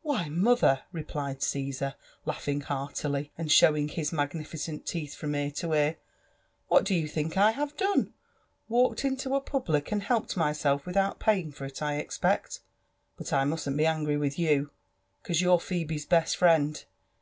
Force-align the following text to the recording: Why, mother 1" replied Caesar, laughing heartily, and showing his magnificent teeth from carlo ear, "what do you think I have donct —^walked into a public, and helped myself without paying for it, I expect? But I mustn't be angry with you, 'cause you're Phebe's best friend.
Why, 0.00 0.30
mother 0.30 0.80
1" 0.86 0.86
replied 0.92 1.42
Caesar, 1.42 1.94
laughing 2.24 2.62
heartily, 2.62 3.32
and 3.36 3.52
showing 3.52 3.88
his 3.88 4.14
magnificent 4.14 4.86
teeth 4.86 5.14
from 5.14 5.34
carlo 5.34 5.74
ear, 5.74 5.96
"what 6.68 6.84
do 6.86 6.94
you 6.94 7.06
think 7.06 7.36
I 7.36 7.50
have 7.50 7.76
donct 7.76 8.10
—^walked 8.70 9.04
into 9.04 9.34
a 9.34 9.42
public, 9.42 9.92
and 9.92 10.02
helped 10.02 10.38
myself 10.38 10.86
without 10.86 11.20
paying 11.20 11.52
for 11.52 11.66
it, 11.66 11.82
I 11.82 11.98
expect? 11.98 12.60
But 13.18 13.30
I 13.34 13.44
mustn't 13.44 13.76
be 13.76 13.84
angry 13.84 14.16
with 14.16 14.38
you, 14.38 14.70
'cause 15.22 15.42
you're 15.42 15.60
Phebe's 15.60 16.06
best 16.06 16.38
friend. 16.38 16.82